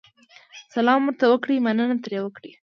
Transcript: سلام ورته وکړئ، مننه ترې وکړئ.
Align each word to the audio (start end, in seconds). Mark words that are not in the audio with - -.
سلام 0.73 0.99
ورته 1.05 1.25
وکړئ، 1.27 1.57
مننه 1.65 1.95
ترې 2.03 2.19
وکړئ. 2.21 2.51